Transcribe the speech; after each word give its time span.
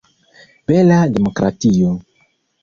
Bela 0.71 0.97
demokratio! 1.17 1.93